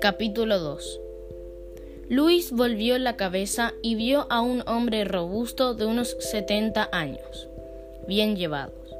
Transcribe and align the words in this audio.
Capítulo 0.00 0.58
2 0.58 1.00
Luis 2.08 2.52
volvió 2.52 2.98
la 2.98 3.16
cabeza 3.16 3.74
y 3.82 3.96
vio 3.96 4.26
a 4.30 4.40
un 4.40 4.62
hombre 4.66 5.04
robusto 5.04 5.74
de 5.74 5.84
unos 5.84 6.16
setenta 6.20 6.88
años, 6.92 7.48
bien 8.06 8.36
llevados, 8.36 8.94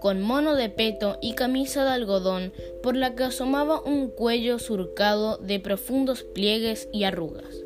con 0.00 0.22
mono 0.22 0.54
de 0.54 0.68
peto 0.68 1.18
y 1.20 1.34
camisa 1.34 1.84
de 1.84 1.90
algodón 1.90 2.52
por 2.82 2.96
la 2.96 3.16
que 3.16 3.24
asomaba 3.24 3.80
un 3.80 4.08
cuello 4.08 4.58
surcado 4.58 5.38
de 5.38 5.58
profundos 5.58 6.22
pliegues 6.22 6.88
y 6.92 7.04
arrugas. 7.04 7.64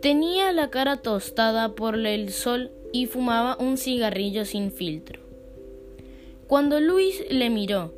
Tenía 0.00 0.52
la 0.52 0.70
cara 0.70 0.98
tostada 0.98 1.74
por 1.74 1.98
el 1.98 2.32
sol 2.32 2.70
y 2.92 3.06
fumaba 3.06 3.56
un 3.58 3.76
cigarrillo 3.76 4.44
sin 4.44 4.70
filtro. 4.70 5.23
Cuando 6.54 6.78
Luis 6.78 7.20
le 7.30 7.50
miró, 7.50 7.92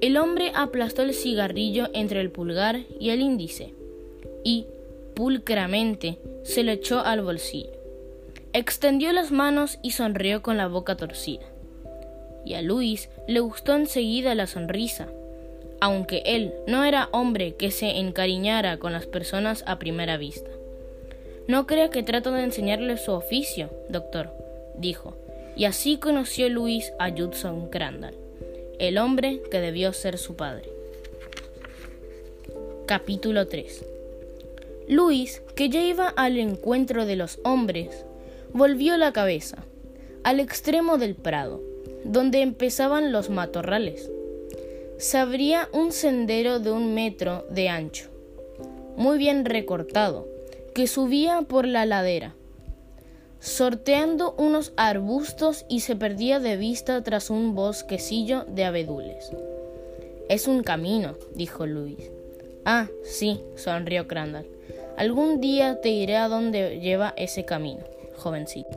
el 0.00 0.16
hombre 0.16 0.50
aplastó 0.54 1.02
el 1.02 1.12
cigarrillo 1.12 1.88
entre 1.92 2.22
el 2.22 2.30
pulgar 2.30 2.80
y 2.98 3.10
el 3.10 3.20
índice 3.20 3.74
y, 4.42 4.64
pulcramente, 5.12 6.18
se 6.42 6.62
lo 6.62 6.72
echó 6.72 7.00
al 7.00 7.20
bolsillo. 7.20 7.68
Extendió 8.54 9.12
las 9.12 9.30
manos 9.30 9.78
y 9.82 9.90
sonrió 9.90 10.40
con 10.40 10.56
la 10.56 10.68
boca 10.68 10.96
torcida. 10.96 11.44
Y 12.46 12.54
a 12.54 12.62
Luis 12.62 13.10
le 13.26 13.40
gustó 13.40 13.74
enseguida 13.74 14.34
la 14.34 14.46
sonrisa, 14.46 15.08
aunque 15.78 16.22
él 16.24 16.54
no 16.66 16.84
era 16.84 17.10
hombre 17.12 17.56
que 17.56 17.70
se 17.70 17.98
encariñara 17.98 18.78
con 18.78 18.94
las 18.94 19.04
personas 19.04 19.64
a 19.66 19.78
primera 19.78 20.16
vista. 20.16 20.48
No 21.46 21.66
crea 21.66 21.90
que 21.90 22.02
trato 22.02 22.32
de 22.32 22.44
enseñarle 22.44 22.96
su 22.96 23.12
oficio, 23.12 23.68
doctor, 23.90 24.30
dijo, 24.78 25.14
y 25.58 25.66
así 25.66 25.98
conoció 25.98 26.48
Luis 26.48 26.92
a 26.98 27.10
Judson 27.10 27.68
Crandall 27.68 28.14
el 28.78 28.96
hombre 28.96 29.42
que 29.50 29.60
debió 29.60 29.92
ser 29.92 30.18
su 30.18 30.36
padre. 30.36 30.70
Capítulo 32.86 33.48
3 33.48 33.84
Luis, 34.88 35.42
que 35.54 35.68
ya 35.68 35.82
iba 35.82 36.08
al 36.08 36.38
encuentro 36.38 37.04
de 37.04 37.16
los 37.16 37.40
hombres, 37.42 38.04
volvió 38.52 38.96
la 38.96 39.12
cabeza 39.12 39.64
al 40.22 40.40
extremo 40.40 40.96
del 40.96 41.14
prado, 41.14 41.60
donde 42.04 42.40
empezaban 42.40 43.12
los 43.12 43.28
matorrales. 43.28 44.10
Se 44.96 45.18
abría 45.18 45.68
un 45.72 45.92
sendero 45.92 46.58
de 46.60 46.70
un 46.70 46.94
metro 46.94 47.44
de 47.50 47.68
ancho, 47.68 48.08
muy 48.96 49.18
bien 49.18 49.44
recortado, 49.44 50.26
que 50.74 50.86
subía 50.86 51.42
por 51.42 51.66
la 51.66 51.84
ladera 51.84 52.34
sorteando 53.40 54.34
unos 54.38 54.72
arbustos 54.76 55.64
y 55.68 55.80
se 55.80 55.96
perdía 55.96 56.40
de 56.40 56.56
vista 56.56 57.02
tras 57.02 57.30
un 57.30 57.54
bosquecillo 57.54 58.44
de 58.44 58.64
abedules. 58.64 59.30
Es 60.28 60.46
un 60.46 60.62
camino, 60.62 61.14
dijo 61.34 61.66
Luis. 61.66 62.10
Ah, 62.64 62.88
sí, 63.02 63.40
sonrió 63.56 64.06
Crandall. 64.06 64.46
Algún 64.96 65.40
día 65.40 65.80
te 65.80 65.90
iré 65.90 66.16
a 66.16 66.28
donde 66.28 66.80
lleva 66.80 67.14
ese 67.16 67.44
camino, 67.44 67.84
jovencito. 68.16 68.76